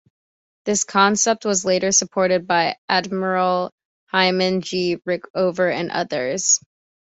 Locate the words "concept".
0.83-1.45